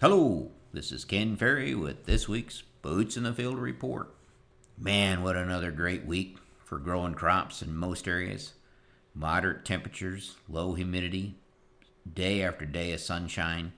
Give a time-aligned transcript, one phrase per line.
[0.00, 4.14] Hello, this is Ken Ferry with this week's Boots in the Field report.
[4.78, 8.52] Man, what another great week for growing crops in most areas.
[9.12, 11.34] Moderate temperatures, low humidity,
[12.14, 13.72] day after day of sunshine.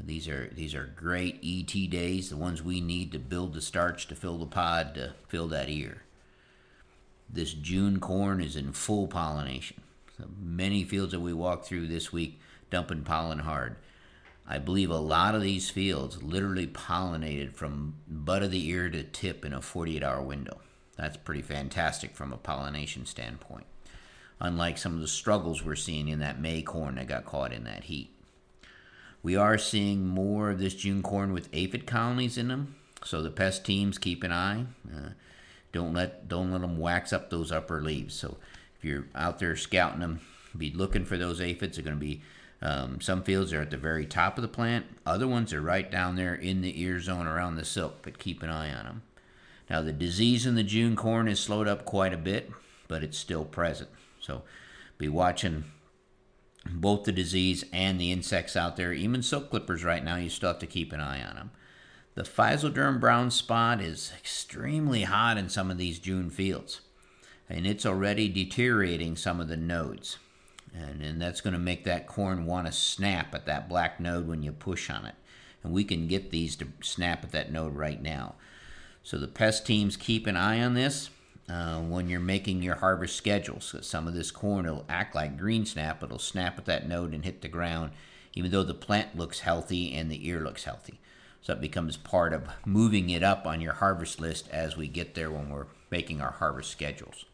[0.00, 4.08] These are these are great ET days, the ones we need to build the starch
[4.08, 6.02] to fill the pod to fill that ear.
[7.30, 9.82] This June corn is in full pollination.
[10.18, 12.40] So many fields that we walked through this week
[12.70, 13.76] dumping pollen hard.
[14.46, 19.02] I believe a lot of these fields literally pollinated from butt of the ear to
[19.02, 20.58] tip in a 48 hour window.
[20.96, 23.66] That's pretty fantastic from a pollination standpoint.
[24.40, 27.64] Unlike some of the struggles we're seeing in that May corn that got caught in
[27.64, 28.10] that heat.
[29.22, 32.74] We are seeing more of this June corn with aphid colonies in them,
[33.04, 34.66] so the pest teams keep an eye.
[34.86, 35.10] Uh,
[35.72, 38.14] don't let don't let them wax up those upper leaves.
[38.14, 38.36] So
[38.76, 40.20] if you're out there scouting them,
[40.56, 41.76] be looking for those aphids.
[41.76, 42.22] They're going to be
[42.62, 44.86] um, some fields are at the very top of the plant.
[45.04, 48.42] Other ones are right down there in the ear zone around the silk, but keep
[48.42, 49.02] an eye on them.
[49.68, 52.50] Now, the disease in the June corn has slowed up quite a bit,
[52.88, 53.90] but it's still present.
[54.20, 54.42] So
[54.98, 55.64] be watching
[56.70, 58.92] both the disease and the insects out there.
[58.92, 61.50] Even silk clippers right now, you still have to keep an eye on them.
[62.14, 66.80] The Physoderm brown spot is extremely hot in some of these June fields,
[67.48, 70.18] and it's already deteriorating some of the nodes
[70.74, 74.26] and, and that's going to make that corn want to snap at that black node
[74.26, 75.14] when you push on it.
[75.62, 78.34] And we can get these to snap at that node right now.
[79.02, 81.10] So the pest teams keep an eye on this
[81.48, 83.66] uh, when you're making your harvest schedules.
[83.66, 86.02] So some of this corn will act like green snap.
[86.02, 87.92] It'll snap at that node and hit the ground,
[88.34, 91.00] even though the plant looks healthy and the ear looks healthy.
[91.40, 95.14] So it becomes part of moving it up on your harvest list as we get
[95.14, 97.26] there when we're making our harvest schedules.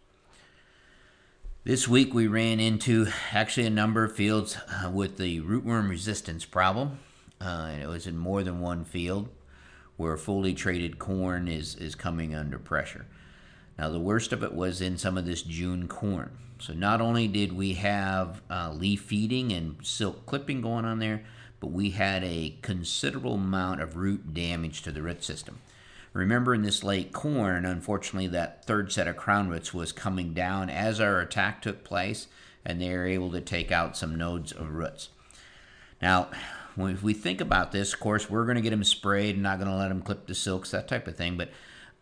[1.63, 6.47] This week we ran into actually a number of fields uh, with the rootworm resistance
[6.47, 7.01] problem.
[7.39, 9.29] Uh, and it was in more than one field
[9.99, 13.05] where fully traited corn is, is coming under pressure.
[13.79, 16.31] Now, the worst of it was in some of this June corn.
[16.59, 21.25] So, not only did we have uh, leaf feeding and silk clipping going on there,
[21.61, 25.61] but we had a considerable amount of root damage to the root system.
[26.13, 30.69] Remember in this late corn, unfortunately, that third set of crown roots was coming down
[30.69, 32.27] as our attack took place,
[32.65, 35.11] and they were able to take out some nodes of roots.
[36.03, 36.31] Now,
[36.75, 39.71] when we think about this, of course, we're going to get them sprayed, not going
[39.71, 41.37] to let them clip the silks, that type of thing.
[41.37, 41.51] But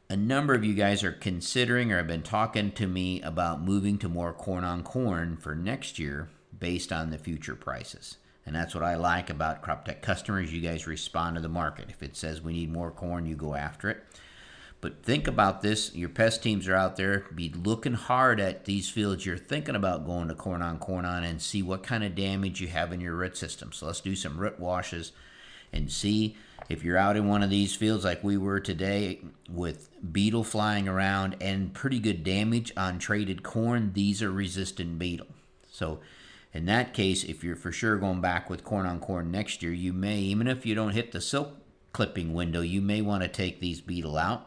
[0.08, 3.98] a number of you guys are considering or have been talking to me about moving
[3.98, 8.16] to more corn on corn for next year based on the future prices.
[8.48, 10.50] And that's what I like about CropTech customers.
[10.50, 11.90] You guys respond to the market.
[11.90, 14.02] If it says we need more corn, you go after it.
[14.80, 15.94] But think about this.
[15.94, 17.26] Your pest teams are out there.
[17.34, 21.24] Be looking hard at these fields you're thinking about going to corn on, corn on,
[21.24, 23.70] and see what kind of damage you have in your root system.
[23.70, 25.12] So let's do some root washes
[25.70, 26.34] and see
[26.70, 29.20] if you're out in one of these fields like we were today
[29.50, 33.92] with beetle flying around and pretty good damage on traited corn.
[33.92, 35.26] These are resistant beetle.
[35.70, 36.00] So
[36.52, 39.72] in that case, if you're for sure going back with corn on corn next year,
[39.72, 41.56] you may, even if you don't hit the silk
[41.92, 44.46] clipping window, you may want to take these beetle out.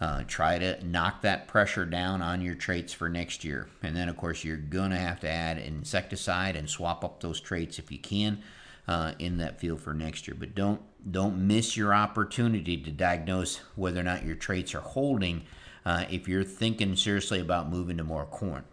[0.00, 3.68] Uh, try to knock that pressure down on your traits for next year.
[3.82, 7.38] And then, of course, you're going to have to add insecticide and swap up those
[7.38, 8.42] traits if you can
[8.88, 10.36] uh, in that field for next year.
[10.38, 10.80] But don't
[11.10, 15.42] don't miss your opportunity to diagnose whether or not your traits are holding
[15.84, 18.64] uh, if you're thinking seriously about moving to more corn.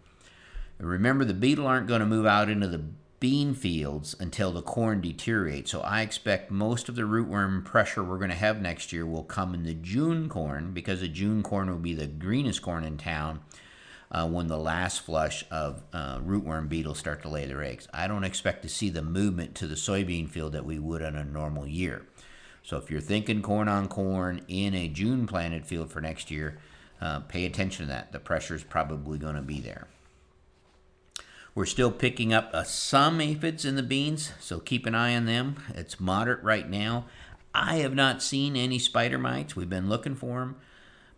[0.78, 2.84] Remember, the beetle aren't going to move out into the
[3.20, 5.72] bean fields until the corn deteriorates.
[5.72, 9.24] So I expect most of the rootworm pressure we're going to have next year will
[9.24, 12.96] come in the June corn because the June corn will be the greenest corn in
[12.96, 13.40] town
[14.12, 17.88] uh, when the last flush of uh, rootworm beetles start to lay their eggs.
[17.92, 21.16] I don't expect to see the movement to the soybean field that we would in
[21.16, 22.06] a normal year.
[22.62, 26.58] So if you're thinking corn on corn in a June planted field for next year,
[27.00, 28.12] uh, pay attention to that.
[28.12, 29.88] The pressure is probably going to be there.
[31.58, 35.26] We're still picking up uh, some aphids in the beans, so keep an eye on
[35.26, 35.56] them.
[35.74, 37.06] It's moderate right now.
[37.52, 39.56] I have not seen any spider mites.
[39.56, 40.54] We've been looking for them.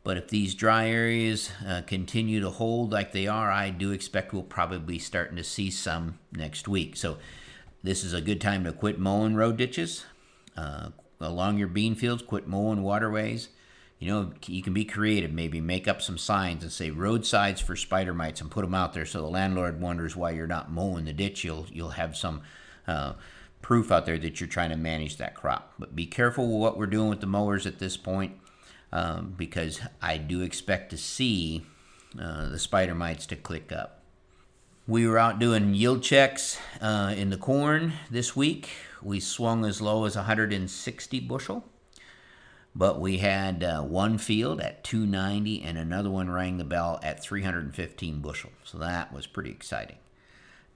[0.02, 4.32] But if these dry areas uh, continue to hold like they are, I do expect
[4.32, 6.96] we'll probably be starting to see some next week.
[6.96, 7.18] So
[7.82, 10.06] this is a good time to quit mowing road ditches
[10.56, 10.88] uh,
[11.20, 13.50] along your bean fields, quit mowing waterways
[14.00, 15.30] you know, you can be creative.
[15.30, 18.92] Maybe make up some signs and say roadsides for spider mites and put them out
[18.92, 21.44] there so the landlord wonders why you're not mowing the ditch.
[21.44, 22.42] You'll you'll have some
[22.88, 23.12] uh,
[23.62, 25.74] proof out there that you're trying to manage that crop.
[25.78, 28.32] But be careful with what we're doing with the mowers at this point
[28.90, 31.64] um, because I do expect to see
[32.20, 34.02] uh, the spider mites to click up.
[34.88, 38.70] We were out doing yield checks uh, in the corn this week
[39.02, 41.64] we swung as low as 160 bushel,
[42.74, 47.22] but we had uh, one field at 290 and another one rang the bell at
[47.22, 48.52] 315 bushel.
[48.64, 49.96] So that was pretty exciting.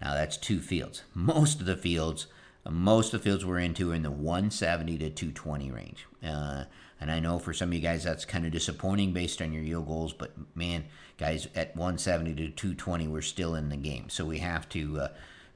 [0.00, 1.02] Now that's two fields.
[1.14, 2.26] Most of the fields,
[2.68, 6.06] most of the fields we're into are in the 170 to 220 range.
[6.22, 6.64] Uh,
[7.00, 9.62] and I know for some of you guys that's kind of disappointing based on your
[9.62, 10.84] yield goals, but man,
[11.18, 14.08] guys, at 170 to 220, we're still in the game.
[14.08, 15.08] So we have to uh,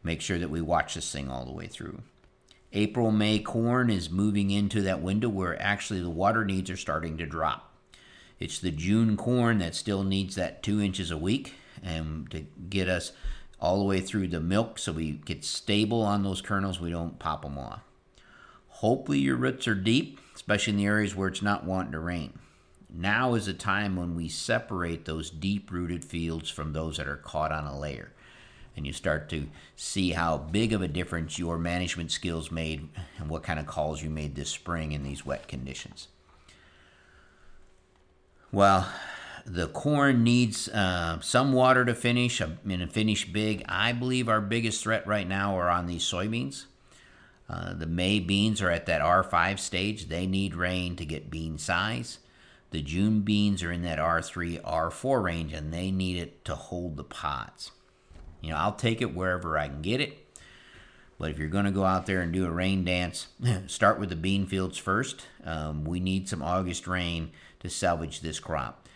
[0.02, 2.02] make sure that we watch this thing all the way through.
[2.72, 7.16] April, May corn is moving into that window where actually the water needs are starting
[7.18, 7.72] to drop.
[8.38, 12.88] It's the June corn that still needs that two inches a week and to get
[12.88, 13.12] us
[13.60, 17.18] all the way through the milk so we get stable on those kernels, we don't
[17.18, 17.80] pop them off.
[18.68, 22.38] Hopefully, your roots are deep, especially in the areas where it's not wanting to rain.
[22.88, 27.16] Now is a time when we separate those deep rooted fields from those that are
[27.16, 28.12] caught on a layer.
[28.78, 32.88] And you start to see how big of a difference your management skills made
[33.18, 36.06] and what kind of calls you made this spring in these wet conditions.
[38.52, 38.88] Well,
[39.44, 43.64] the corn needs uh, some water to finish and finish big.
[43.68, 46.66] I believe our biggest threat right now are on these soybeans.
[47.48, 50.06] Uh, the May beans are at that R5 stage.
[50.06, 52.18] They need rain to get bean size.
[52.70, 56.96] The June beans are in that R3, R4 range, and they need it to hold
[56.96, 57.72] the pods.
[58.40, 60.18] You know, I'll take it wherever I can get it.
[61.18, 63.26] But if you're going to go out there and do a rain dance,
[63.66, 65.26] start with the bean fields first.
[65.44, 68.86] Um, we need some August rain to salvage this crop.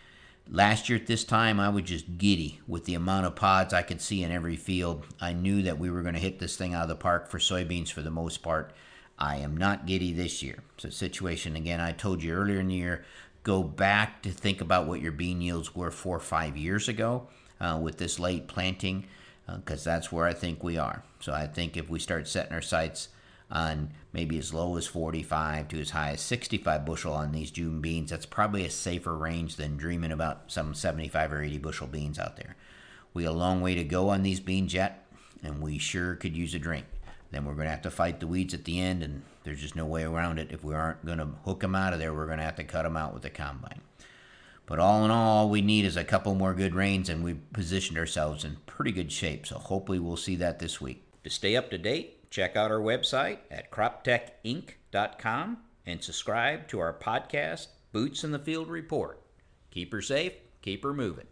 [0.49, 3.81] Last year at this time, I was just giddy with the amount of pods I
[3.81, 5.05] could see in every field.
[5.21, 7.39] I knew that we were going to hit this thing out of the park for
[7.39, 8.73] soybeans for the most part.
[9.17, 10.59] I am not giddy this year.
[10.83, 13.05] A situation, again, I told you earlier in the year,
[13.43, 17.27] go back to think about what your bean yields were four or five years ago
[17.61, 19.05] uh, with this late planting,
[19.47, 21.03] because uh, that's where I think we are.
[21.19, 23.09] So I think if we start setting our sights
[23.53, 27.81] on maybe as low as 45 to as high as 65 bushel on these June
[27.81, 28.09] beans.
[28.09, 32.35] That's probably a safer range than dreaming about some 75 or 80 bushel beans out
[32.35, 32.55] there.
[33.13, 35.05] We a long way to go on these beans yet,
[35.43, 36.85] and we sure could use a drink.
[37.29, 39.75] Then we're going to have to fight the weeds at the end, and there's just
[39.75, 40.51] no way around it.
[40.51, 42.63] If we aren't going to hook them out of there, we're going to have to
[42.63, 43.81] cut them out with the combine.
[44.65, 47.51] But all in all, all we need is a couple more good rains, and we've
[47.51, 49.45] positioned ourselves in pretty good shape.
[49.45, 51.03] So hopefully, we'll see that this week.
[51.23, 56.91] To stay up to date, Check out our website at croptechinc.com and subscribe to our
[56.91, 59.21] podcast, Boots in the Field Report.
[59.69, 60.33] Keep her safe,
[60.63, 61.27] keep her moving.